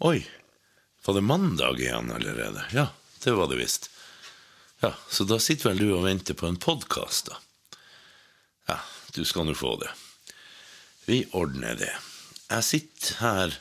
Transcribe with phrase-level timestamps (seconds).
[0.00, 0.26] Oi,
[1.04, 2.64] var det mandag igjen allerede?
[2.72, 2.86] Ja,
[3.24, 3.90] det var det visst.
[4.80, 7.40] Ja, Så da sitter vel du og venter på en podkast, da.
[8.70, 8.76] Ja,
[9.14, 9.90] du skal nå få det.
[11.10, 11.90] Vi ordner det.
[12.46, 13.58] Jeg sitter her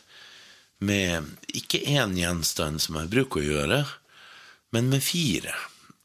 [0.77, 3.83] med ikke én gjenstand som jeg bruker å gjøre,
[4.77, 5.57] men med fire.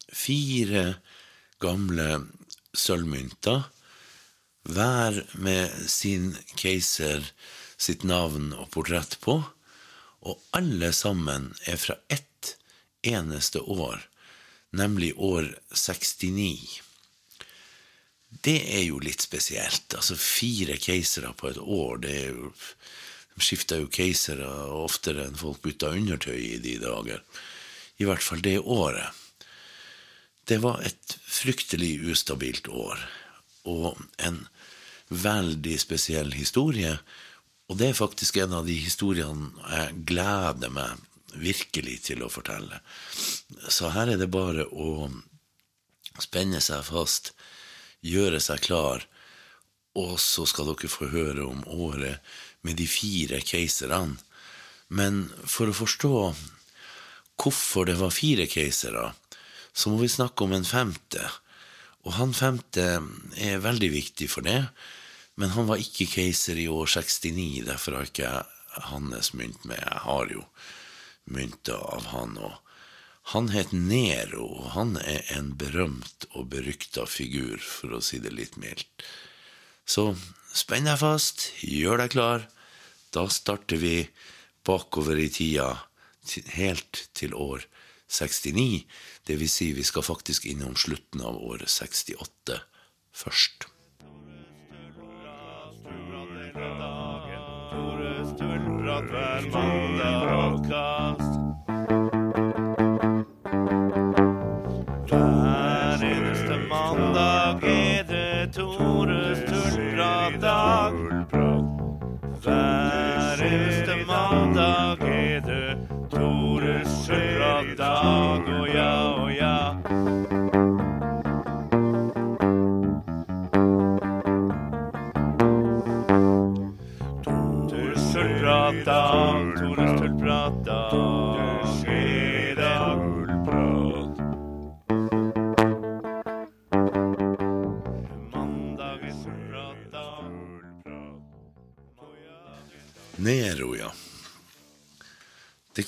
[0.09, 0.95] Fire
[1.61, 2.23] gamle
[2.73, 3.67] sølvmynter,
[4.65, 7.35] hver med sin keiser
[7.77, 9.43] sitt navn og portrett på
[10.23, 12.57] og alle sammen er fra ett
[13.03, 14.09] eneste år,
[14.71, 16.81] nemlig år 69.
[18.43, 19.93] Det er jo litt spesielt.
[19.95, 22.53] Altså fire keisere på et år, det er jo
[23.33, 24.45] De skifter jo keisere
[24.77, 27.23] oftere enn folk bytter undertøy i de dager.
[27.97, 29.09] I hvert fall det året.
[30.45, 33.01] Det var et fryktelig ustabilt år,
[33.65, 34.43] og en
[35.09, 36.99] veldig spesiell historie
[37.71, 41.01] og det er faktisk en av de historiene jeg gleder meg
[41.33, 42.83] virkelig til å fortelle.
[43.69, 45.09] Så her er det bare å
[46.21, 47.33] spenne seg fast,
[48.05, 49.07] gjøre seg klar,
[49.97, 52.21] og så skal dere få høre om året
[52.65, 54.19] med de fire keiserne.
[54.93, 56.17] Men for å forstå
[57.41, 59.13] hvorfor det var fire keisere,
[59.73, 61.25] så må vi snakke om en femte.
[62.05, 62.85] Og han femte
[63.41, 64.67] er veldig viktig for det.
[65.41, 68.33] Men han var ikke keiser i år 69, derfor har ikke
[68.93, 69.81] hans mynt med.
[69.81, 70.45] Jeg har jo
[71.25, 72.37] mynter av han.
[72.39, 72.59] og
[73.33, 78.35] Han het Nero, og han er en berømt og berykta figur, for å si det
[78.35, 79.07] litt mildt.
[79.87, 80.13] Så
[80.55, 82.47] spenn deg fast, gjør deg klar.
[83.15, 83.97] Da starter vi
[84.67, 85.75] bakover i tida,
[86.55, 87.65] helt til år
[88.13, 88.85] 69.
[89.27, 92.61] Det vil si, vi skal faktisk innom slutten av året 68
[93.13, 93.72] først.
[98.39, 100.67] Tullprat hver mandag.
[100.69, 101.02] Hver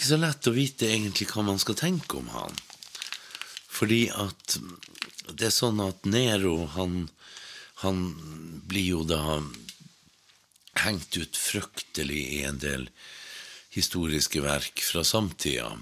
[0.05, 2.59] ikke så lett å vite egentlig hva man skal tenke om han.
[3.73, 4.59] Fordi at
[5.33, 7.07] det er sånn at Nero, han,
[7.81, 8.03] han
[8.69, 9.41] blir jo da
[10.83, 12.85] hengt ut fryktelig i en del
[13.73, 15.73] historiske verk fra samtida.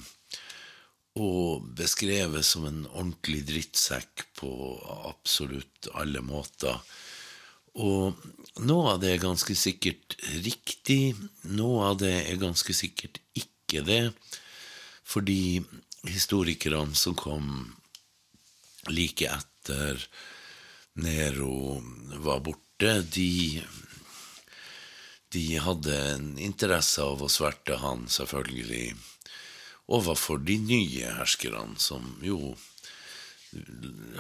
[1.19, 4.53] Og beskrevet som en ordentlig drittsekk på
[5.11, 6.79] absolutt alle måter.
[7.75, 8.23] Og
[8.63, 10.15] noe av det er ganske sikkert
[10.47, 11.17] riktig,
[11.51, 14.13] noe av det er ganske sikkert ikke det.
[15.05, 15.63] Fordi
[16.05, 17.73] historikerne som kom
[18.91, 20.05] like etter
[21.01, 21.81] Nero
[22.21, 23.63] var borte, de
[25.33, 28.93] de hadde en interesse av å sverte han, selvfølgelig,
[29.89, 32.53] overfor de nye herskerne, som jo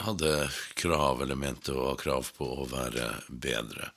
[0.06, 0.32] hadde
[0.78, 3.90] krav, eller mente å ha krav på å være bedre.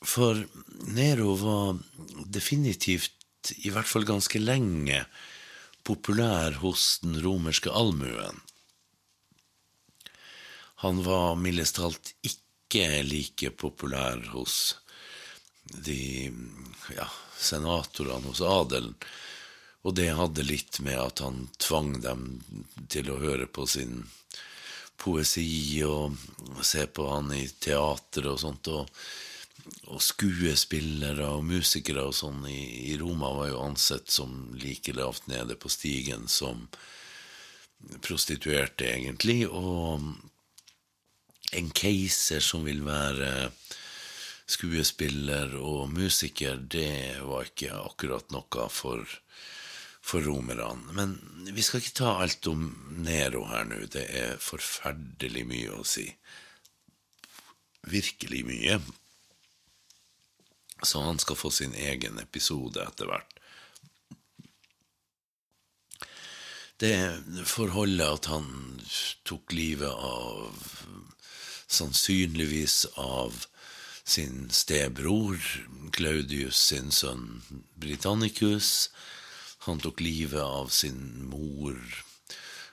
[0.00, 0.40] For
[0.88, 1.80] Nero var
[2.24, 3.12] definitivt,
[3.56, 5.04] i hvert fall ganske lenge,
[5.86, 8.42] populær hos den romerske allmuen.
[10.84, 14.76] Han var mildest talt ikke like populær hos
[15.64, 16.30] de
[16.96, 18.94] ja, senatorene hos adelen.
[19.84, 22.24] Og det hadde litt med at han tvang dem
[22.92, 24.02] til å høre på sin
[25.00, 26.16] poesi og
[26.64, 28.68] se på han i teater og sånt.
[28.72, 28.88] Og,
[29.90, 35.28] og skuespillere og musikere og sånn i, i, Roma var jo ansett som like lavt
[35.30, 36.66] nede på stigen som
[38.04, 39.46] prostituerte, egentlig.
[39.48, 40.04] Og
[41.56, 43.50] en keiser som vil være
[44.50, 49.06] skuespiller og musiker, det var ikke akkurat noe for,
[50.02, 50.94] for romerne.
[50.96, 51.16] Men
[51.54, 52.68] vi skal ikke ta alt om
[53.02, 53.84] Nero her nå.
[53.90, 56.08] Det er forferdelig mye å si.
[57.90, 58.80] Virkelig mye.
[60.82, 63.36] Så han skal få sin egen episode etter hvert.
[66.80, 66.96] Det
[67.44, 68.46] forholdet at han
[69.28, 70.56] tok livet av
[71.70, 73.44] Sannsynligvis av
[74.02, 75.36] sin stebror,
[75.92, 77.42] Claudius sin sønn
[77.78, 78.90] Britannicus,
[79.68, 81.76] Han tok livet av sin mor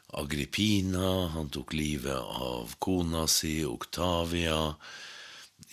[0.08, 4.76] Agrippina, han tok livet av kona si Octavia.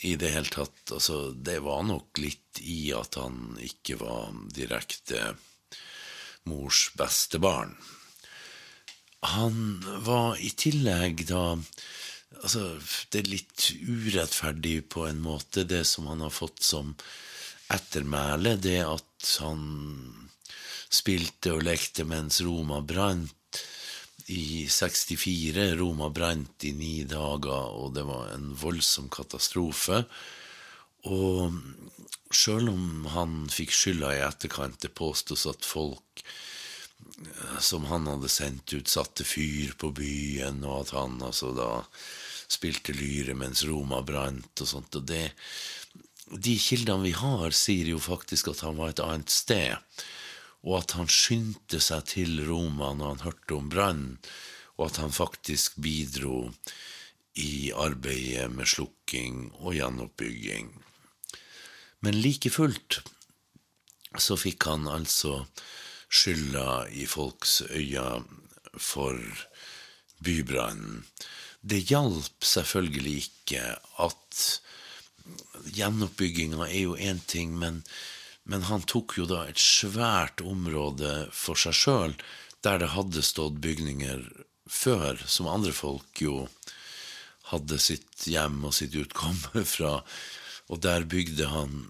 [0.02, 5.34] I det hele tatt, altså, det var nok litt i at han ikke var direkte
[6.50, 7.76] mors beste barn.
[9.24, 11.46] Han var i tillegg da
[12.44, 12.74] Altså,
[13.14, 16.90] det er litt urettferdig på en måte, det som han har fått som
[17.72, 19.62] ettermæle, det at han
[20.92, 23.32] spilte og lekte mens Roma brant
[24.32, 25.74] i 64.
[25.76, 30.04] Roma brant i ni dager, og det var en voldsom katastrofe.
[31.10, 31.58] Og
[32.34, 36.24] sjøl om han fikk skylda i etterkant, det påstås at folk
[37.60, 41.70] som han hadde sendt ut, satte fyr på byen, og at han altså da
[42.50, 44.98] spilte lyre mens Roma brant og sånt.
[44.98, 45.28] Og det,
[46.30, 49.76] de kildene vi har, sier jo faktisk at han var et annet sted,
[50.64, 54.18] og at han skyndte seg til Roma når han hørte om brannen,
[54.78, 56.48] og at han faktisk bidro
[57.38, 60.70] i arbeidet med slukking og gjenoppbygging.
[62.04, 63.00] Men like fullt
[64.20, 65.44] så fikk han altså
[66.14, 68.24] skylda i folks øyne
[68.78, 69.18] for
[70.24, 71.04] bybrannen.
[71.64, 73.62] Det hjalp selvfølgelig ikke
[74.04, 74.42] at
[75.74, 77.82] gjenoppbygginga er jo én ting, men,
[78.44, 82.16] men, han tok jo da et svært område for seg sjøl,
[82.64, 84.24] der det hadde stått bygninger
[84.68, 86.46] før, som andre folk jo
[87.50, 89.98] hadde sitt hjem og sitt utkomme fra.
[90.72, 91.84] Og der bygde han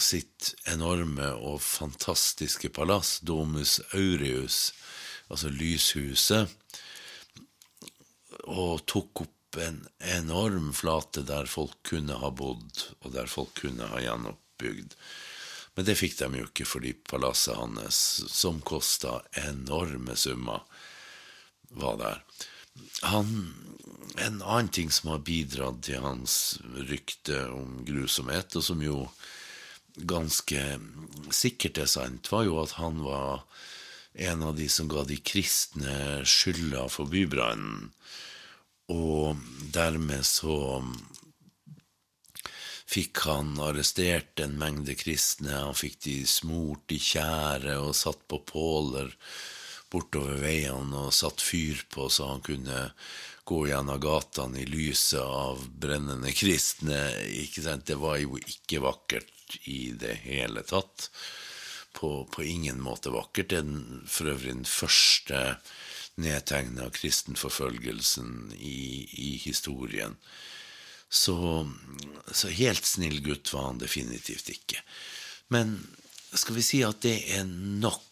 [0.00, 4.72] sitt enorme og fantastiske palass, Domus Aureus,
[5.28, 6.54] altså lyshuset,
[8.48, 13.88] og tok opp en enorm flate der folk kunne ha bodd, og der folk kunne
[13.90, 14.94] ha gjenoppbygd.
[15.78, 17.98] Men det fikk de jo ikke fordi palasset hans,
[18.34, 20.64] som kosta enorme summer,
[21.70, 22.24] var der.
[23.06, 23.28] Han,
[24.18, 26.58] en annen ting som har bidratt til hans
[26.88, 29.04] rykte om grusomhet, og som jo
[30.02, 30.64] ganske
[31.30, 33.46] sikkert er sant, var jo at han var
[34.18, 37.92] en av de som ga de kristne skylda for bybrannen.
[38.90, 39.38] Og
[39.70, 40.82] dermed så
[42.88, 45.52] fikk han arrestert en mengde kristne.
[45.52, 49.12] Han fikk de smurt i tjære og satt på påler
[49.92, 52.88] bortover veiene og satt fyr på så han kunne
[53.48, 56.98] gå gjennom gatene i lyset av brennende kristne.
[57.44, 57.86] Ikke sant?
[57.88, 61.08] Det var jo ikke vakkert i det hele tatt.
[61.96, 63.48] På, på ingen måte vakkert.
[63.50, 65.56] Det er for øvrig den første
[66.20, 70.18] nedtegna kristenforfølgelsen i, i historien.
[71.08, 71.68] Så,
[72.30, 74.82] så, helt snill gutt var han definitivt ikke.
[75.48, 75.78] Men
[76.36, 78.04] skal vi si at det er nok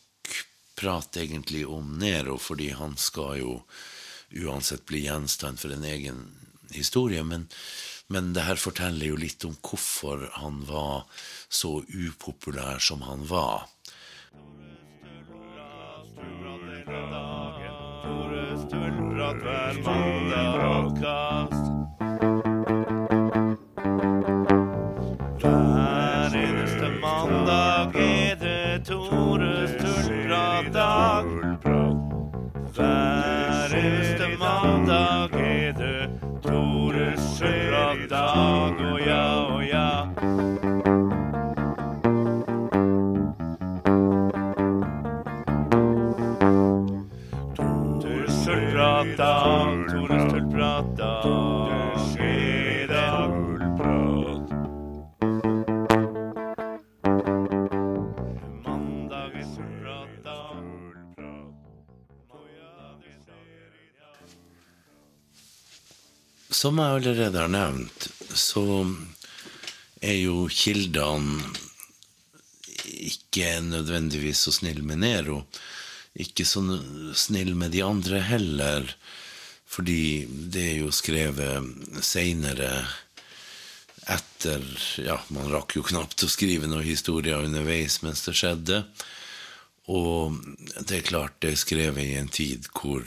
[0.77, 3.59] prat egentlig om Nero, fordi han skal jo
[4.47, 6.25] uansett bli gjenstand for en egen
[6.73, 7.25] historie.
[7.25, 7.49] Men
[8.07, 11.07] men det her forteller jo litt om hvorfor han var
[11.49, 13.67] så upopulær som han var.
[20.97, 21.76] Hver
[66.57, 68.65] Som jeg allerede har nevnt, så
[70.01, 71.43] er jo kildene
[72.87, 75.43] ikke nødvendigvis så snill med Nero.
[76.17, 76.63] Ikke så
[77.13, 78.89] snill med de andre heller,
[79.69, 82.71] fordi det er jo skrevet seinere
[84.07, 84.63] etter
[85.03, 88.85] Ja, man rakk jo knapt å skrive noen historier underveis mens det skjedde.
[89.93, 90.39] Og
[90.87, 93.05] det er klart det er skrevet i en tid hvor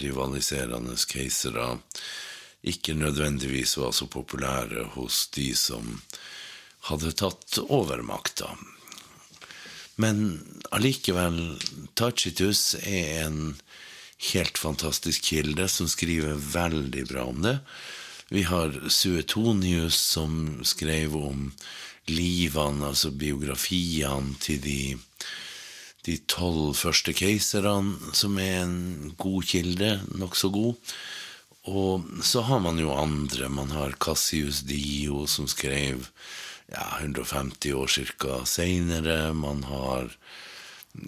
[0.00, 1.74] rivaliserende keisere
[2.62, 6.00] ikke nødvendigvis var så populære hos de som
[6.88, 8.02] hadde tatt over.
[9.96, 10.18] Men
[10.70, 11.58] allikevel,
[11.94, 13.56] Tacitus er en
[14.32, 17.58] helt fantastisk kilde som skriver veldig bra om det.
[18.28, 21.50] Vi har Suetonius som skrev om
[22.10, 24.80] livene, altså biografiene til de,
[26.06, 30.74] de tolv første keiserne, som er en god kilde, nokså god.
[31.66, 33.48] Og så har man jo andre.
[33.48, 36.08] Man har Cassius Dio, som skrev
[36.70, 37.86] ja, 150 år
[38.18, 38.44] ca.
[38.46, 39.32] seinere.
[39.34, 40.10] Man har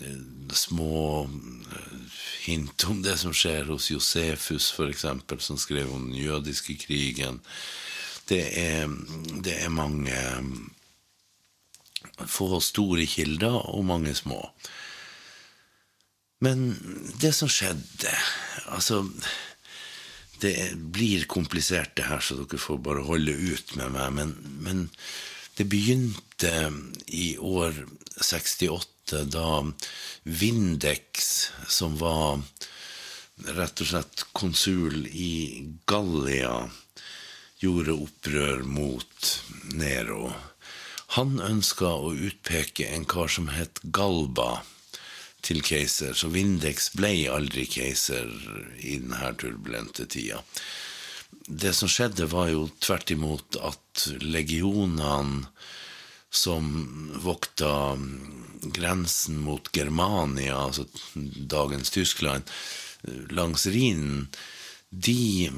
[0.02, 5.06] eh, små eh, hint om det som skjer hos Josefus, f.eks.,
[5.46, 7.40] som skrev om den jødiske krigen.
[8.28, 8.90] Det er,
[9.40, 10.18] det er mange
[12.26, 14.42] få store kilder og mange små.
[16.40, 16.70] Men
[17.20, 18.12] det som skjedde
[18.68, 19.00] Altså,
[20.40, 24.12] det blir komplisert, det her, så dere får bare holde ut med meg.
[24.16, 24.85] Men, men
[25.59, 26.52] det begynte
[27.07, 27.85] i år
[28.21, 29.62] 68, da
[30.23, 31.30] Vindex,
[31.66, 32.42] som var
[33.57, 36.68] rett og slett konsul i Gallia,
[37.59, 39.30] gjorde opprør mot
[39.75, 40.33] Nero.
[41.16, 44.61] Han ønska å utpeke en kar som het Galba
[45.49, 48.28] til keiser, så Vindex ble aldri keiser
[48.78, 50.43] i denne turbulente tida.
[51.49, 55.49] Det som skjedde, var jo tvert imot at legionene
[56.28, 56.67] som
[57.25, 57.97] vokta
[58.76, 60.85] grensen mot Germania, altså
[61.17, 62.45] dagens Tyskland,
[63.33, 64.28] langs Rhinen,
[64.90, 65.49] de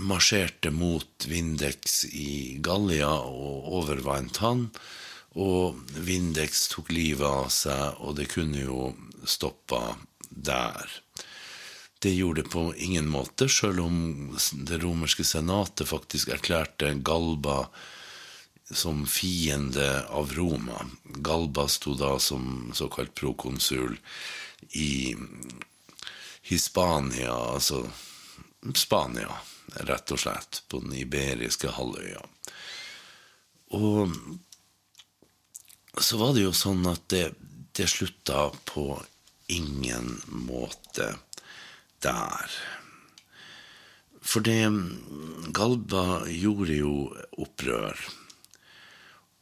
[0.00, 4.68] marsjerte mot Vindex i Gallia og overvant han.
[5.34, 8.92] Og Vindex tok livet av seg, og det kunne jo
[9.26, 9.96] stoppa
[10.30, 11.00] der.
[12.04, 13.98] Det gjorde det på ingen måte, sjøl om
[14.68, 17.64] det romerske senatet faktisk erklærte Galba
[18.70, 20.84] som fiende av Roma.
[21.04, 23.96] Galba sto da som såkalt prokonsul
[24.70, 25.16] i
[26.44, 27.86] Hispania, altså
[28.74, 29.32] Spania,
[29.88, 32.20] rett og slett, på den iberiske halvøya.
[33.74, 34.12] Og
[36.00, 37.26] så var det jo sånn at det,
[37.76, 38.98] det slutta på
[39.52, 41.12] ingen måte
[42.02, 42.56] der.
[44.24, 44.72] For det
[45.54, 46.94] Galba gjorde jo
[47.44, 47.98] opprør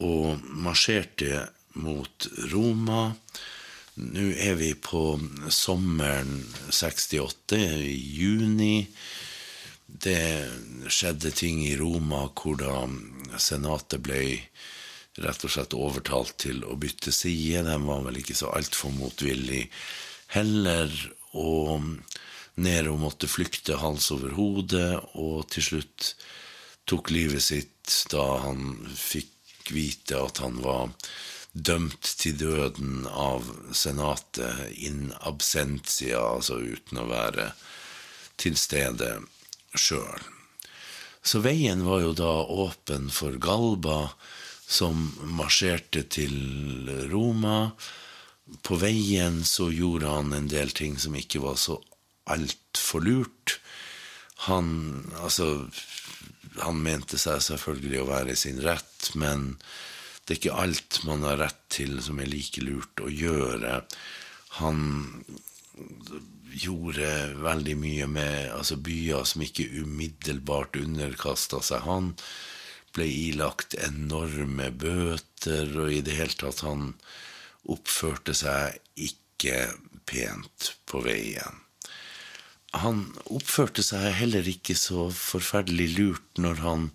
[0.03, 1.47] og marsjerte
[1.79, 3.13] mot Roma.
[3.95, 5.03] Nå er vi på
[5.53, 8.87] sommeren 68, i juni.
[9.87, 12.75] Det skjedde ting i Roma hvor da
[13.39, 14.23] senatet ble
[15.21, 17.65] rett og slett overtalt til å bytte side.
[17.67, 19.67] De var vel ikke så altfor motvillig
[20.33, 20.93] heller.
[21.37, 21.83] Og
[22.61, 26.13] Nero måtte flykte hals over hode, og til slutt
[26.89, 30.91] tok livet sitt da han fikk vite at han var
[31.53, 33.45] dømt til døden av
[33.77, 37.51] senatet in absentia, altså uten å være
[38.41, 39.19] til stede
[39.77, 40.23] sjøl.
[41.23, 44.11] Så veien var jo da åpen for Galba,
[44.73, 45.05] som
[45.37, 47.73] marsjerte til Roma.
[48.65, 51.77] På veien så gjorde han en del ting som ikke var så
[52.33, 53.59] altfor lurt.
[54.47, 54.67] Han
[55.21, 55.69] altså
[56.61, 59.55] Han mente seg selvfølgelig å være i sin rett, men
[60.21, 63.79] det er ikke alt man har rett til som er like lurt å gjøre.
[64.59, 64.83] Han
[66.53, 67.09] gjorde
[67.41, 72.13] veldig mye med altså byer som ikke umiddelbart underkasta seg han
[72.93, 76.93] ble ilagt enorme bøter, og i det hele tatt Han
[77.63, 79.67] oppførte seg ikke
[80.09, 81.61] pent på veien.
[82.73, 86.87] Han oppførte seg heller ikke så forferdelig lurt når han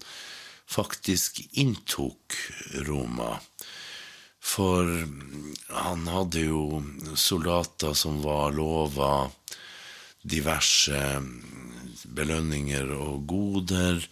[0.69, 2.35] faktisk inntok
[2.89, 3.39] Roma.
[4.43, 4.89] For
[5.77, 6.83] han hadde jo
[7.15, 9.29] soldater som var lova
[10.23, 10.99] diverse
[12.19, 14.03] belønninger og goder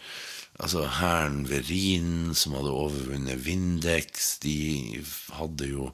[0.59, 5.03] altså Hæren ved Rhinen, som hadde overvunnet Vindex, de
[5.37, 5.91] hadde jo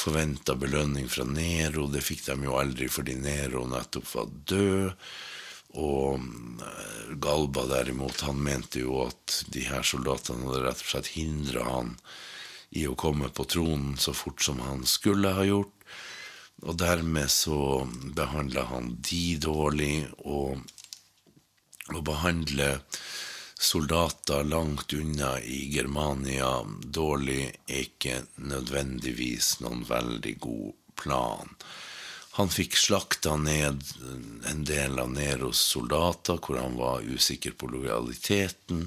[0.00, 1.86] forventa belønning fra Nero.
[1.90, 5.10] Det fikk de jo aldri fordi Nero nettopp var død.
[5.80, 11.12] Og eh, Galba derimot, han mente jo at de her soldatene hadde rett og slett
[11.14, 11.94] hindra han
[12.74, 15.74] i å komme på tronen så fort som han skulle ha gjort.
[16.66, 20.58] Og dermed så behandla han de dårlig, og
[21.96, 22.74] å behandle
[23.60, 31.52] soldater langt unna i Germania dårlig er ikke nødvendigvis noen veldig god plan.
[32.38, 33.84] Han fikk slakta ned
[34.48, 38.86] en del av Neros soldater, hvor han var usikker på lojaliteten.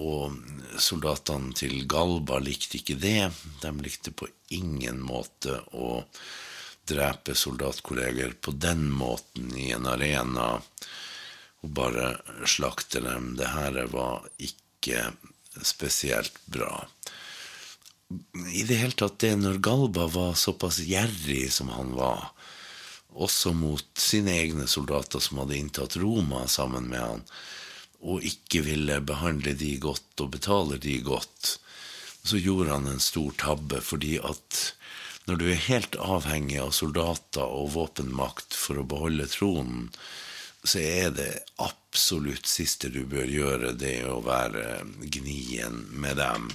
[0.00, 0.32] Og
[0.80, 3.28] soldatene til Galba likte ikke det.
[3.60, 6.06] De likte på ingen måte å
[6.88, 10.54] drepe soldatkolleger på den måten i en arena
[11.64, 12.14] og bare
[12.48, 13.32] slakte dem.
[13.40, 15.10] Det her var ikke
[15.64, 16.86] spesielt bra.
[18.52, 22.28] i det hele tatt det når Galba var såpass gjerrig som han var,
[23.14, 27.22] også mot sine egne soldater som hadde inntatt Roma sammen med han,
[28.04, 31.56] og ikke ville behandle de godt og betale de godt,
[32.24, 34.60] så gjorde han en stor tabbe, fordi at
[35.24, 39.88] når du er helt avhengig av soldater og våpenmakt for å beholde tronen,
[40.64, 44.80] så er det absolutt siste du bør gjøre, det å være
[45.12, 46.48] gnien med dem.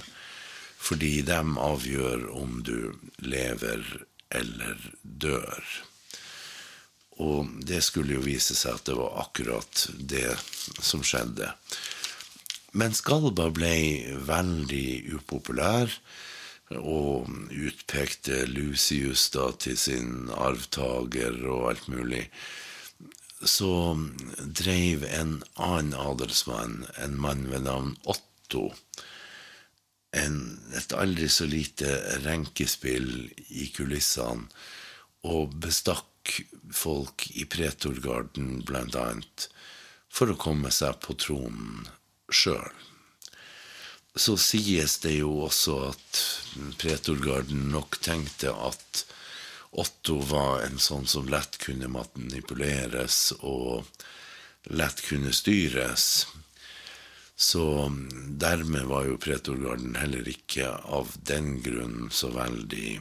[0.80, 3.84] Fordi dem avgjør om du lever
[4.34, 5.62] eller dør.
[7.20, 10.32] Og det skulle jo vise seg at det var akkurat det
[10.80, 11.52] som skjedde.
[12.72, 13.74] Men Skalba ble
[14.26, 15.92] veldig upopulær
[16.78, 22.28] og utpekte Lucius da til sin arvtaker og alt mulig,
[23.40, 23.96] så
[24.36, 28.70] dreiv en annen adelsmann, en mann ved navn Otto,
[30.16, 30.36] en,
[30.76, 31.88] et aldri så lite
[32.24, 34.50] renkespill i kulissene,
[35.24, 36.06] og bestakk
[36.72, 39.48] folk i pretorgarden, blant annet,
[40.10, 41.86] for å komme seg på tronen
[42.32, 42.72] sjøl.
[44.18, 46.22] Så sies det jo også at
[46.80, 49.04] pretorgarden nok tenkte at
[49.70, 53.86] Otto var en sånn som lett kunne manipuleres og
[54.74, 56.26] lett kunne styres.
[57.36, 57.64] Så
[58.42, 62.98] dermed var jo pretorgarden heller ikke av den grunn så veldig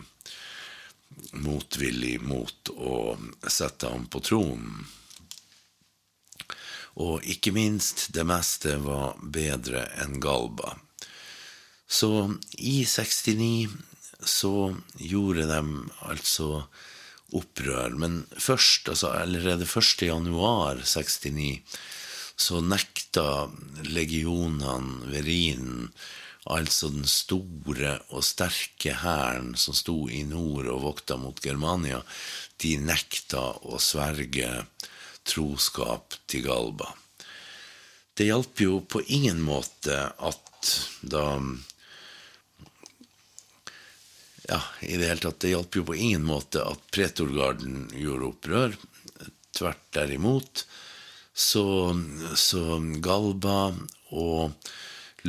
[1.41, 4.85] motvillig mot å sette ham på tronen.
[6.99, 10.75] Og ikke minst, det meste var bedre enn Galba.
[11.89, 13.69] Så i 69
[14.19, 15.61] så gjorde de
[16.07, 16.65] altså
[17.35, 17.95] opprør.
[17.99, 20.07] Men først, altså allerede 1.
[20.09, 21.61] januar 69,
[22.39, 23.49] så nekta
[23.83, 25.91] legionene ved Rhinen
[26.49, 32.01] altså den store og sterke hæren som sto i nord og vokta mot Germania,
[32.63, 34.63] de nekta å sverge
[35.27, 36.89] troskap til Galba.
[38.15, 41.38] Det hjalp jo på ingen måte at da
[44.49, 48.77] Ja, i det hele tatt, det hjalp jo på ingen måte at pretorgarden gjorde opprør.
[49.53, 50.63] Tvert derimot.
[51.33, 51.65] Så,
[52.33, 53.75] så Galba
[54.09, 54.71] og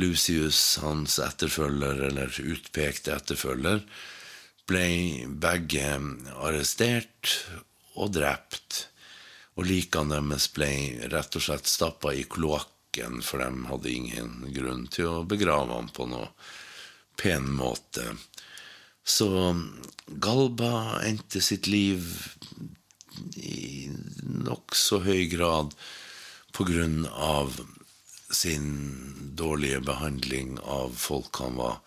[0.01, 3.83] Lucius, hans etterfølger, eller utpekte etterfølger,
[4.65, 4.87] ble
[5.45, 5.85] begge
[6.41, 7.35] arrestert
[7.93, 8.87] og drept.
[9.59, 10.71] Og likene deres ble
[11.13, 15.93] rett og slett stappa i kloakken, for de hadde ingen grunn til å begrave ham
[15.93, 16.31] på noe
[17.21, 18.15] pen måte.
[19.03, 19.27] Så
[20.05, 22.05] Galba endte sitt liv
[23.35, 23.89] i
[24.21, 25.73] nokså høy grad
[26.55, 27.59] på grunn av
[28.31, 28.69] sin
[29.35, 31.79] dårlige behandling av folk han var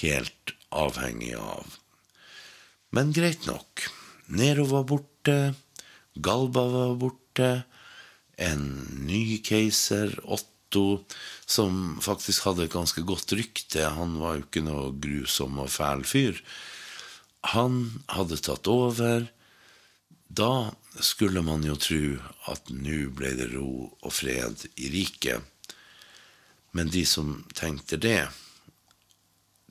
[0.00, 1.78] helt avhengig av.
[2.94, 3.86] Men greit nok.
[4.34, 5.54] Nero var borte,
[6.14, 7.50] Galba var borte,
[8.38, 8.64] en
[9.06, 10.14] ny keiser,
[10.74, 11.04] Otto,
[11.46, 16.02] som faktisk hadde et ganske godt rykte, han var jo ikke noe grusom og fæl
[16.08, 16.40] fyr,
[17.54, 19.28] han hadde tatt over.
[20.26, 22.16] Da skulle man jo tro
[22.50, 25.44] at nå ble det ro og fred i riket.
[26.74, 28.24] Men de som tenkte det,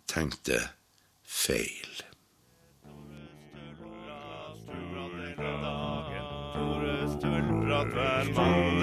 [0.07, 0.61] tenkte
[1.25, 2.03] feil.
[7.83, 8.82] Hver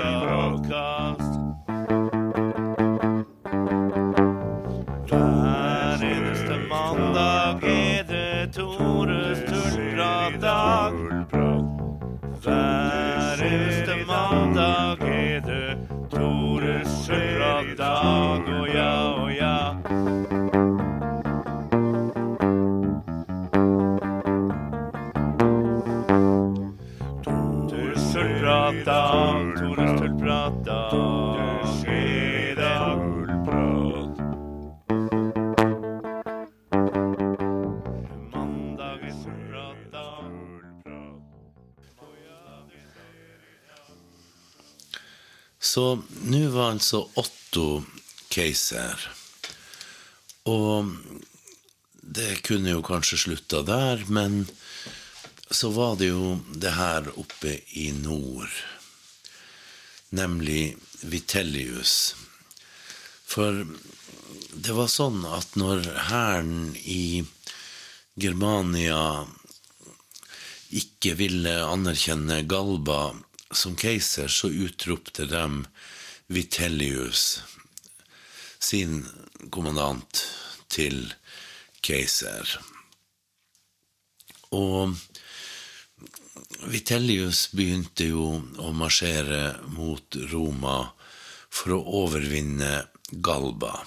[45.71, 47.85] Så nå var altså Otto
[48.33, 48.99] keiser.
[50.51, 50.89] Og
[52.03, 54.49] det kunne jo kanskje slutta der, men
[55.51, 58.51] så var det jo det her oppe i nord,
[60.11, 60.75] nemlig
[61.07, 62.17] Vitellius.
[63.31, 63.63] For
[64.51, 67.23] det var sånn at når hæren i
[68.19, 69.23] Germania
[70.83, 73.13] ikke ville anerkjenne Galba
[73.51, 75.45] som keiser, så utropte de
[76.31, 77.43] Vitellius,
[78.59, 79.03] sin
[79.51, 80.25] kommandant,
[80.71, 81.09] til
[81.83, 82.47] keiser.
[84.55, 84.95] Og
[86.71, 88.27] Vitellius begynte jo
[88.63, 90.77] å marsjere mot Roma
[91.51, 93.81] for å overvinne Galba.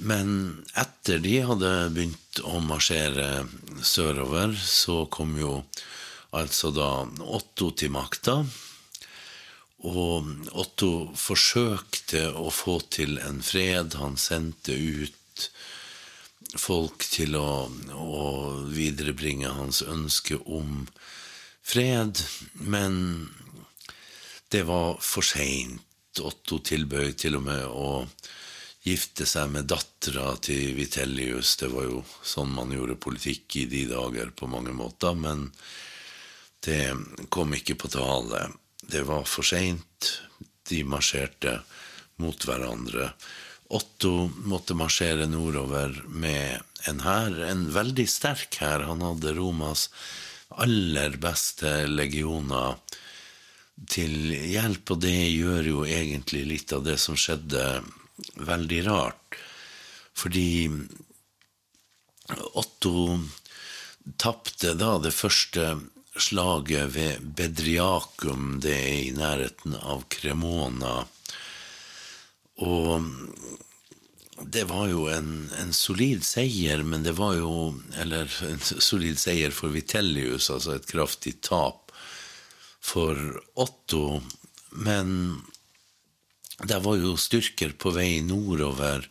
[0.00, 3.44] Men etter de hadde begynt å marsjere
[3.84, 5.58] sørover, så kom jo
[6.36, 6.90] altså da
[7.24, 8.40] Otto til makta.
[9.88, 10.28] Og
[10.60, 13.96] Otto forsøkte å få til en fred.
[14.00, 15.48] Han sendte ut
[16.58, 18.26] folk til å, å
[18.72, 20.86] viderebringe hans ønske om
[21.62, 22.18] fred,
[22.54, 23.30] men
[24.50, 25.86] det var for seint.
[26.20, 27.90] Otto tilbød til og med å
[28.82, 31.54] gifte seg med dattera til Vitellius.
[31.60, 35.46] Det var jo sånn man gjorde politikk i de dager på mange måter, men
[36.64, 38.48] det kom ikke på tale.
[38.80, 40.10] Det var for seint.
[40.68, 41.60] De marsjerte
[42.20, 43.12] mot hverandre.
[43.70, 48.84] Otto måtte marsjere nordover med en hær, en veldig sterk hær.
[48.88, 49.88] Han hadde Romas
[50.50, 52.80] aller beste legioner
[53.88, 57.80] til hjelp, og det gjør jo egentlig litt av det som skjedde,
[58.36, 59.38] veldig rart.
[60.18, 60.68] Fordi
[62.58, 63.20] Otto
[64.20, 65.72] tapte da det første
[66.22, 71.04] slaget ved Bedriacum, det er i nærheten av Cremona.
[72.60, 73.06] Og
[74.40, 79.52] det var jo en, en, solid seier, men det var jo Eller en solid seier
[79.52, 81.92] for Vitellius, altså et kraftig tap
[82.80, 83.16] for
[83.60, 84.22] Otto.
[84.72, 85.42] Men
[86.64, 89.06] det var jo styrker på vei nordover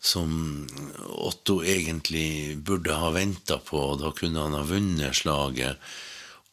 [0.00, 0.66] som
[1.08, 3.96] Otto egentlig burde ha venta på.
[4.00, 5.80] Da kunne han ha vunnet slaget.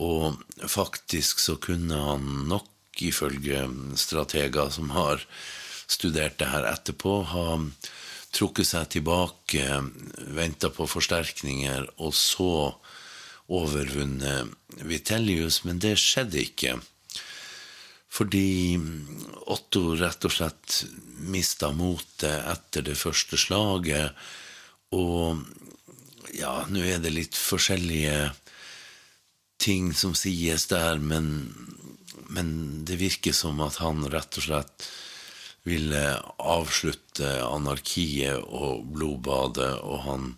[0.01, 3.65] Og faktisk så kunne han nok, ifølge
[3.99, 5.23] strateger som har
[5.87, 7.59] studert det her etterpå, ha
[8.35, 9.63] trukket seg tilbake,
[10.35, 12.73] venta på forsterkninger, og så
[13.51, 14.51] overvunnet
[14.83, 16.77] Vitellius, men det skjedde ikke.
[18.15, 18.79] Fordi
[19.51, 20.81] Otto rett og slett
[21.27, 24.15] mista motet etter det første slaget,
[24.95, 25.41] og
[26.35, 28.29] ja, nå er det litt forskjellige
[29.61, 31.51] ting som sies der, men,
[32.31, 32.49] men
[32.87, 34.87] det virker som at han rett og slett
[35.65, 36.03] ville
[36.37, 40.33] avslutte anarkiet og blodbadet, og han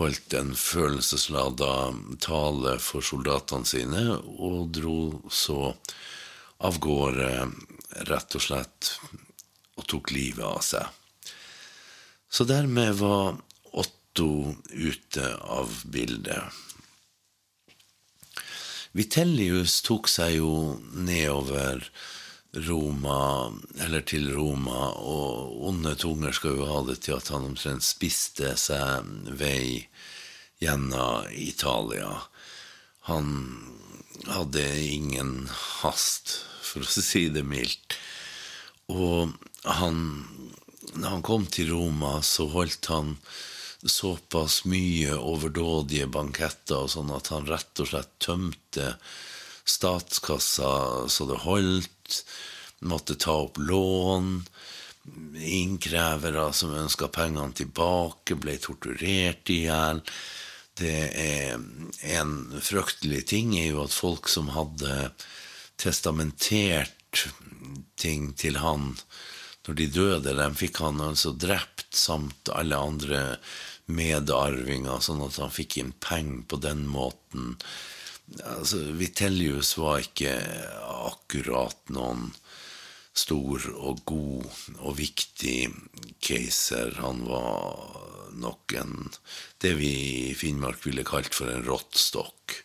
[0.00, 5.74] holdt en følelseslada tale for soldatene sine, og dro så
[6.60, 7.30] av gårde,
[8.10, 8.94] rett og slett,
[9.80, 10.86] og tok livet av seg.
[12.30, 13.40] Så dermed var
[13.72, 16.42] Otto ute av bildet.
[18.92, 20.52] Vitellius tok seg jo
[20.92, 21.84] nedover
[22.66, 27.86] Roma, eller til Roma, og onde tunger skal jo ha det til at han omtrent
[27.86, 29.06] spiste seg
[29.38, 29.86] vei
[30.60, 32.16] gjennom Italia.
[33.06, 33.30] Han
[34.28, 35.48] hadde ingen
[35.80, 37.96] hast, for å si det mildt.
[38.90, 39.32] Og
[39.64, 40.02] han,
[40.94, 43.16] når han kom til Roma, så holdt han
[43.80, 48.92] såpass mye overdådige banketter sånn at han rett og slett tømte
[49.64, 52.18] statskassa så det holdt
[52.80, 54.40] måtte ta opp lån.
[55.40, 60.02] Innkrevere som ønska pengene tilbake, ble torturert i hjel.
[60.80, 61.58] Det er
[62.16, 65.10] en fryktelig ting er jo at folk som hadde
[65.80, 67.26] testamentert
[68.00, 68.94] ting til han
[69.68, 73.20] når de døde, dem fikk han altså drept samt alle andre
[73.90, 77.56] medarvinger, sånn at han fikk inn penger på den måten.
[78.40, 80.32] Altså, Vitellius var ikke
[80.86, 82.30] akkurat noen
[83.20, 84.46] stor og god
[84.78, 85.58] og viktig
[86.24, 86.94] keiser.
[87.02, 89.10] Han var nok en
[89.62, 89.90] det vi
[90.30, 92.56] i Finnmark ville kalt for en rottstokk.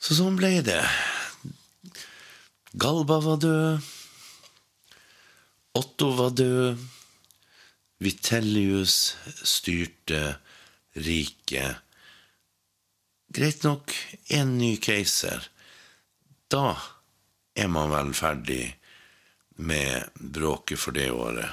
[0.00, 0.82] Så sånn ble det.
[2.76, 3.88] Galba var død.
[5.76, 6.84] Otto var død.
[8.04, 10.36] Vitellius styrte
[11.00, 11.82] riket
[13.36, 13.92] Greit nok,
[14.32, 15.42] en ny keiser.
[16.48, 16.76] Da
[17.58, 18.76] er man vel ferdig
[19.60, 21.50] med bråket for det året?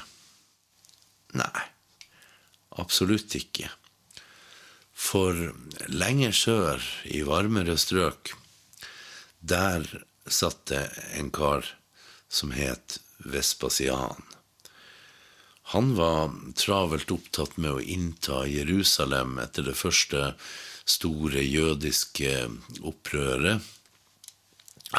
[1.33, 1.63] Nei,
[2.81, 3.69] absolutt ikke.
[4.93, 5.35] For
[5.89, 8.33] lenger sør, i varmere strøk,
[9.41, 9.85] der
[10.29, 10.85] satt det
[11.19, 11.67] en kar
[12.31, 14.23] som het Vespasian.
[15.73, 20.33] Han var travelt opptatt med å innta Jerusalem etter det første
[20.85, 22.33] store jødiske
[22.83, 23.63] opprøret.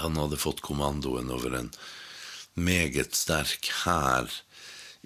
[0.01, 1.71] Han hadde fått kommandoen over en
[2.55, 4.33] meget sterk hær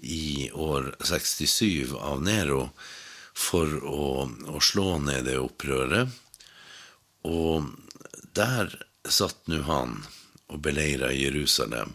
[0.03, 2.71] i år 67 av Nero
[3.39, 6.11] for å, å slå ned det opprøret.
[7.29, 7.71] Og
[8.37, 8.75] der
[9.09, 10.03] satt nå han
[10.49, 11.95] og beleira Jerusalem.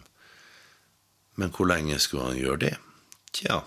[1.34, 2.74] Men hvor lenge skulle han gjøre det?
[3.34, 3.64] Tja,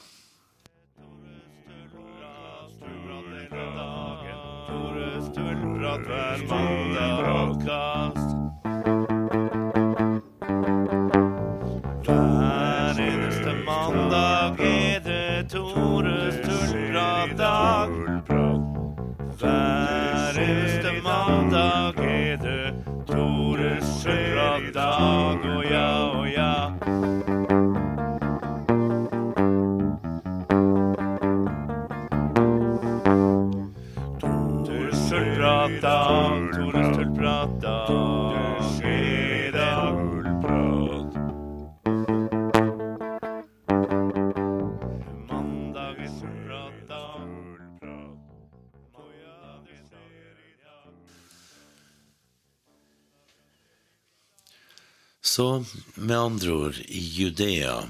[55.95, 57.81] med andre ord, i Judea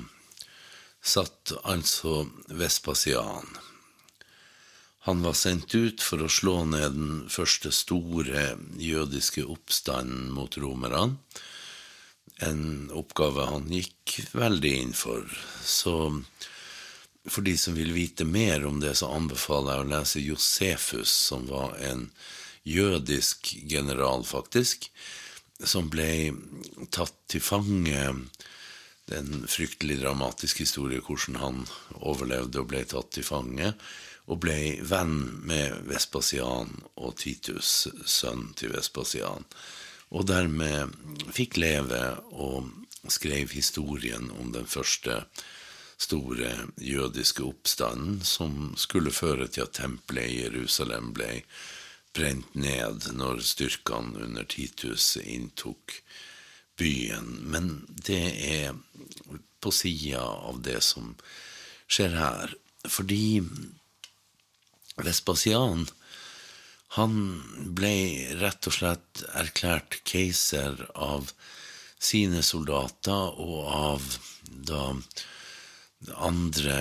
[1.03, 3.47] satt altså Vespasian.
[5.07, 11.15] Han var sendt ut for å slå ned den første store jødiske oppstanden mot romerne.
[12.43, 15.23] En oppgave han gikk veldig inn for.
[15.63, 15.95] Så
[17.27, 21.47] for de som vil vite mer om det, så anbefaler jeg å lese Josefus, som
[21.47, 22.09] var en
[22.67, 24.89] jødisk general, faktisk,
[25.63, 26.33] som ble
[26.93, 28.03] tatt til fange.
[29.07, 31.63] Det er en fryktelig dramatisk historie hvordan han
[32.01, 33.73] overlevde og ble tatt til fange,
[34.27, 39.47] og ble venn med Vespasian og Titus, sønn til Vespasian,
[40.11, 40.91] og dermed
[41.35, 42.01] fikk leve
[42.35, 42.67] og
[43.11, 45.21] skrev historien om den første
[45.97, 51.41] store jødiske oppstanden som skulle føre til at tempelet i Jerusalem ble
[52.17, 55.99] brent ned når styrkene under Titus inntok
[56.80, 57.38] byen.
[57.51, 58.73] Men det er
[59.62, 61.13] på sida av det som
[61.88, 62.56] skjer her.
[62.88, 63.41] Fordi
[64.97, 65.86] Vespasian
[66.95, 67.17] han
[67.77, 67.93] ble
[68.39, 71.34] rett og slett erklært keiser av
[71.99, 74.06] sine soldater og av
[74.47, 74.86] da
[76.15, 76.77] andre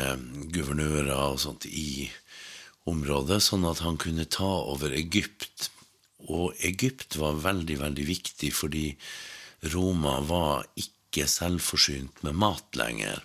[0.52, 2.06] guvernører og sånt i
[2.86, 5.70] området, sånn at han kunne ta over Egypt.
[6.26, 8.86] Og Egypt var veldig, veldig viktig fordi
[9.72, 13.22] Roma var ikke selvforsynt med mat lenger.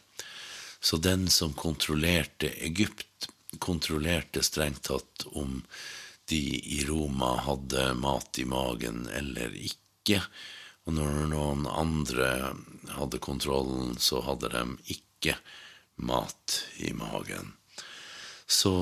[0.82, 5.62] Så den som kontrollerte Egypt, kontrollerte strengt tatt om
[6.32, 6.42] de
[6.78, 10.22] i Roma hadde mat i magen eller ikke.
[10.88, 12.30] Og når noen andre
[12.96, 14.64] hadde kontrollen, så hadde de
[14.96, 15.36] ikke
[16.02, 17.54] mat i magen.
[18.52, 18.74] Så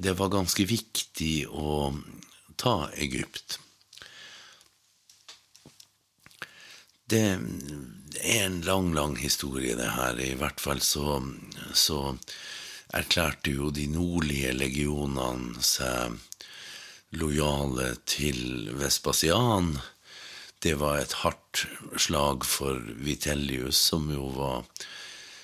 [0.00, 1.92] det var ganske viktig å
[2.56, 3.58] ta Egypt.
[7.12, 10.16] Det er en lang, lang historie, det her.
[10.16, 11.20] I hvert fall så,
[11.76, 12.14] så
[12.96, 16.16] erklærte jo de nordlige legionene seg
[17.20, 19.74] lojale til Vespasian.
[20.64, 21.66] Det var et hardt
[22.00, 24.64] slag for Vitellius, som jo var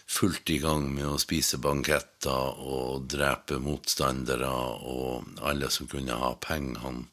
[0.09, 6.33] fullt i gang med å spise banketter og drepe motstandere og alle som kunne ha
[6.41, 7.05] penger han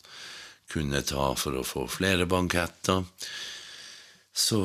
[0.71, 3.03] kunne ta for å få flere banketter.
[4.35, 4.59] Så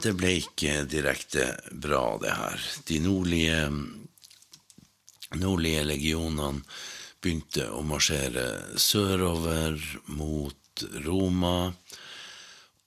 [0.00, 2.62] det ble ikke direkte bra, det her.
[2.88, 3.66] De nordlige,
[5.36, 6.62] nordlige legionene
[7.22, 9.76] begynte å marsjere sørover
[10.16, 11.72] mot Roma,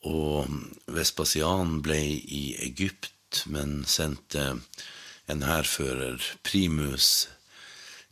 [0.05, 0.49] og
[0.93, 3.14] Vespasian ble i Egypt,
[3.45, 4.60] men sendte
[5.32, 7.28] en hærfører, Primus,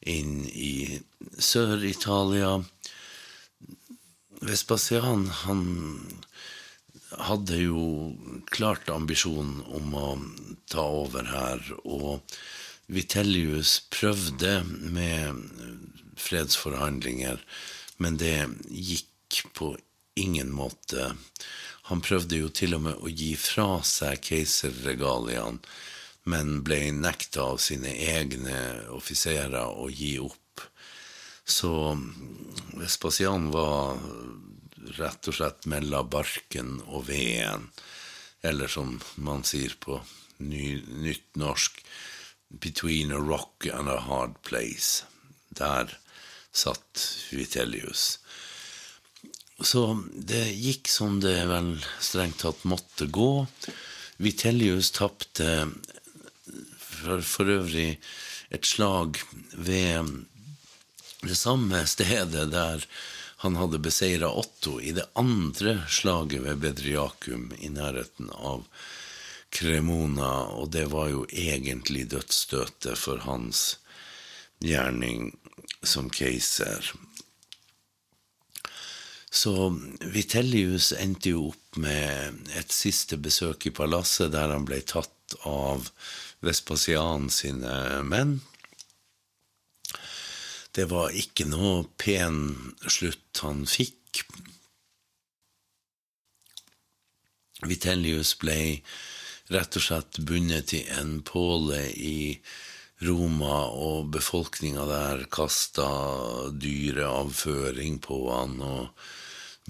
[0.03, 0.99] inn i
[1.39, 2.57] Sør-Italia.
[4.43, 5.63] Vespasian, han
[7.29, 7.85] hadde jo
[8.51, 10.07] klart ambisjonen om å
[10.71, 12.23] ta over her, og
[12.91, 15.39] Vitellius prøvde med
[16.19, 17.39] fredsforhandlinger,
[18.01, 19.73] men det gikk på
[20.19, 21.13] ingen måte.
[21.89, 25.59] Han prøvde jo til og med å gi fra seg keiserregaliene,
[26.31, 28.55] men ble nekta av sine egne
[28.95, 30.63] offiserer å gi opp.
[31.43, 31.73] Så
[32.79, 33.99] Vespasian var
[34.95, 37.67] rett og slett mellom barken og veden,
[38.43, 39.99] eller som man sier på
[40.43, 41.83] ny, nytt norsk,
[42.63, 45.03] between a rock and a hard place.
[45.49, 45.97] Der
[46.51, 48.19] satt Vitellius.
[49.61, 53.45] Så det gikk som det vel strengt tatt måtte gå.
[54.17, 55.69] Vitellius tapte
[56.77, 57.97] for, for øvrig
[58.53, 59.19] et slag
[59.53, 60.23] ved
[61.23, 62.85] det samme stedet der
[63.43, 68.63] han hadde beseira Otto i det andre slaget ved Bedriakum i nærheten av
[69.53, 73.65] Cremona, og det var jo egentlig dødsstøtet for hans
[74.63, 75.33] gjerning
[75.83, 76.87] som keiser.
[79.33, 79.53] Så
[80.13, 85.87] Vitellius endte jo opp med et siste besøk i palasset, der han ble tatt av
[86.45, 88.35] Vespasian sine menn.
[90.73, 92.37] Det var ikke noe pen
[92.85, 94.21] slutt han fikk.
[97.65, 98.59] Vitellius ble
[99.53, 102.37] rett og slett bundet til en påle i
[103.03, 105.89] Roma, og befolkninga der kasta
[106.53, 109.09] dyreavføring på han og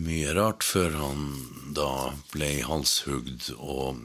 [0.01, 1.25] mye rart, før han
[1.77, 4.01] da ble halshugd, og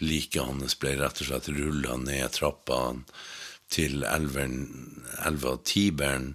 [0.00, 2.80] liket hans ble rett og slett rulla ned trappa
[3.70, 4.56] til elven,
[5.26, 6.34] elva Tiberen,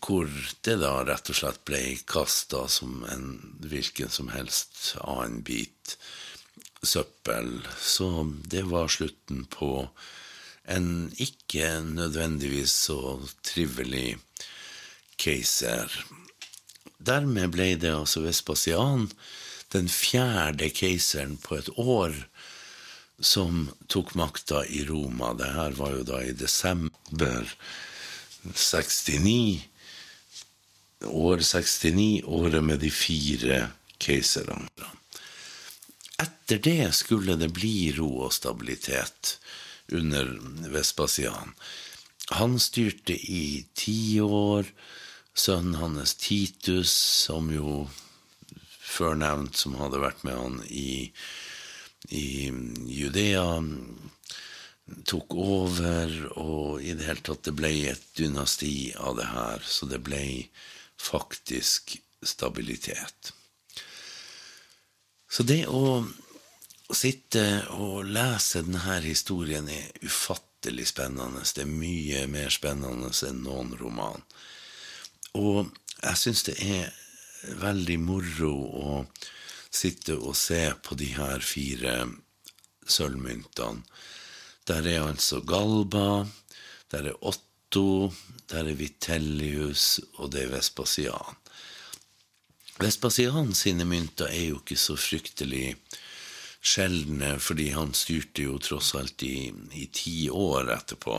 [0.00, 0.30] hvor
[0.64, 3.26] det da rett og slett ble kasta som en
[3.68, 5.98] hvilken som helst annen bit
[6.82, 7.66] søppel.
[7.76, 8.08] Så
[8.48, 9.88] det var slutten på
[10.68, 14.18] en ikke nødvendigvis så trivelig
[15.18, 15.92] keiser.
[16.98, 19.06] Dermed ble det altså Vespasian,
[19.72, 22.14] den fjerde keiseren på et år,
[23.20, 25.32] som tok makta i Roma.
[25.38, 27.54] Det her var jo da i desember
[28.54, 29.66] 69.
[31.06, 33.60] År 69, året med de fire
[34.02, 34.66] keiserne.
[36.18, 39.36] Etter det skulle det bli ro og stabilitet
[39.94, 40.32] under
[40.72, 41.54] Vespasian.
[42.34, 44.66] Han styrte i ti år.
[45.38, 46.90] Sønnen hans Titus,
[47.26, 47.84] som jo
[48.88, 51.12] før nevnt, som hadde vært med han i,
[52.10, 52.26] i
[52.90, 53.60] Judea,
[55.06, 59.86] tok over, og i det hele tatt det ble et dynasti av det her, så
[59.90, 60.22] det ble
[60.98, 63.32] faktisk stabilitet.
[65.30, 66.02] Så det å
[66.96, 67.44] sitte
[67.76, 71.44] og lese denne historien er ufattelig spennende.
[71.44, 74.24] Det er mye mer spennende enn noen roman.
[75.36, 75.68] Og
[76.02, 76.94] jeg syns det er
[77.60, 78.94] veldig moro å
[79.68, 82.00] sitte og se på de her fire
[82.88, 83.84] sølvmyntene.
[84.68, 86.26] Der er altså Galba,
[86.92, 88.12] der er Otto,
[88.50, 91.38] der er Vitellius, og det er Vespasian.
[92.78, 95.72] Vespasian sine mynter er jo ikke så fryktelig
[96.60, 101.16] sjeldne, fordi han styrte jo tross alt i, i ti år etterpå.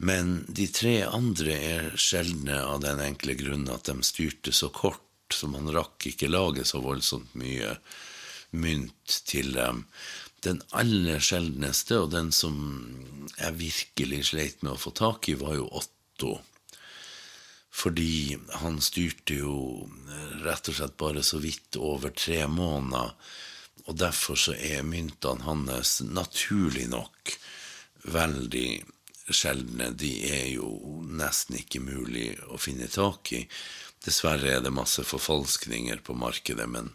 [0.00, 5.04] Men de tre andre er sjeldne av den enkle grunn at de styrte så kort,
[5.28, 7.74] så man rakk ikke lage så voldsomt mye
[8.56, 9.84] mynt til dem.
[10.40, 12.56] Den aller sjeldneste, og den som
[13.36, 16.38] jeg virkelig sleit med å få tak i, var jo Otto.
[17.70, 19.56] Fordi han styrte jo
[20.46, 23.12] rett og slett bare så vidt over tre måneder.
[23.84, 27.36] Og derfor så er myntene hans naturlig nok
[28.08, 28.80] veldig
[29.28, 29.90] sjeldne.
[29.92, 30.70] De er jo
[31.06, 33.44] nesten ikke mulig å finne tak i.
[34.04, 36.92] Dessverre er det masse forfalskninger på markedet, men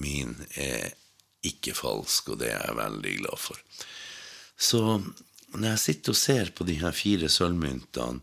[0.00, 0.92] min er
[1.46, 3.60] ikke falsk, og det er jeg veldig glad for.
[4.60, 4.82] Så
[5.56, 8.20] når jeg sitter og ser på de her fire sølvmyntene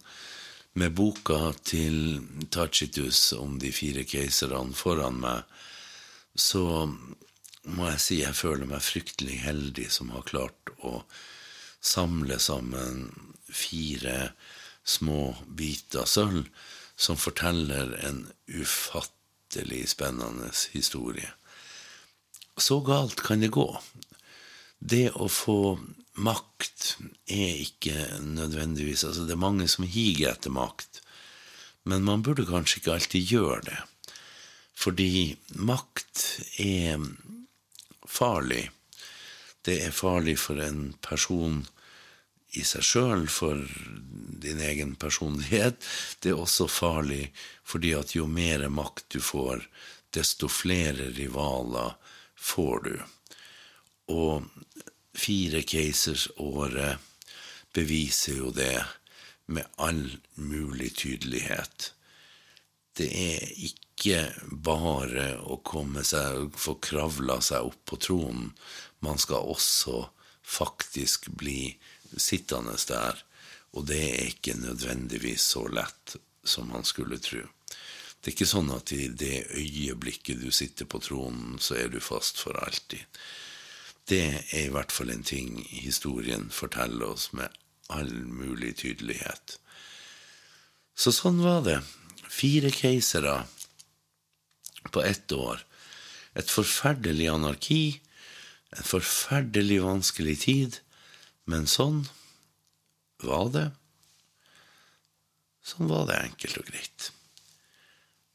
[0.78, 2.20] med boka til
[2.54, 5.42] Tacitus om de fire keiserne foran meg,
[6.38, 6.86] så
[7.68, 11.02] må jeg si jeg føler meg fryktelig heldig som har klart å
[11.84, 13.08] samle sammen
[13.54, 14.32] fire
[14.88, 16.48] små biter sølv
[16.98, 21.30] som forteller en ufattelig spennende historie.
[22.58, 23.68] Så galt kan det gå.
[24.80, 25.78] Det å få
[26.18, 26.96] makt
[27.30, 31.04] er ikke nødvendigvis Altså, det er mange som higer etter makt,
[31.86, 33.78] men man burde kanskje ikke alltid gjøre det.
[34.78, 36.24] Fordi makt
[36.62, 37.02] er
[38.08, 38.68] farlig.
[39.66, 41.64] Det er farlig for en person
[42.58, 43.62] i seg sjøl, for
[44.42, 45.82] din egen personlighet.
[46.20, 47.28] Det er også farlig
[47.68, 49.66] fordi at jo mer makt du får,
[50.16, 51.98] desto flere rivaler
[52.36, 52.96] får du.
[54.14, 54.48] Og
[55.18, 57.04] fire keisers året
[57.76, 58.80] beviser jo det
[59.52, 61.92] med all mulig tydelighet.
[62.98, 68.54] Det er ikke bare å komme seg, få kravla seg opp på tronen.
[69.06, 70.08] Man skal også
[70.48, 71.76] faktisk bli
[72.16, 73.20] sittende der,
[73.76, 76.16] og det er ikke nødvendigvis så lett
[76.48, 77.44] som man skulle tro.
[78.18, 82.00] Det er ikke sånn at i det øyeblikket du sitter på tronen, så er du
[82.02, 83.04] fast for alltid.
[84.08, 84.24] Det
[84.56, 87.54] er i hvert fall en ting historien forteller oss med
[87.94, 89.58] all mulig tydelighet.
[90.98, 91.78] Så sånn var det.
[92.28, 93.44] Fire keisere
[94.92, 95.62] på ett år.
[96.38, 98.00] Et forferdelig anarki,
[98.76, 100.80] en forferdelig vanskelig tid,
[101.48, 102.02] men sånn
[103.24, 103.68] var det.
[105.64, 107.12] Sånn var det enkelt og greit.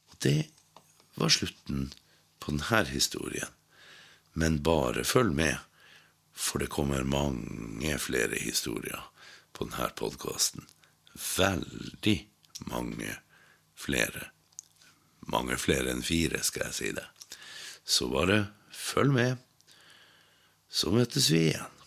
[0.09, 0.39] Og det
[1.21, 1.91] var slutten
[2.41, 3.53] på denne historien.
[4.33, 5.59] Men bare følg med,
[6.33, 9.05] for det kommer mange flere historier
[9.53, 10.65] på denne podkasten.
[11.13, 12.17] Veldig
[12.73, 13.19] mange
[13.77, 14.31] flere.
[15.29, 17.05] Mange flere enn fire, skal jeg si det.
[17.85, 19.37] Så bare følg med,
[20.73, 21.82] så møtes vi igjen.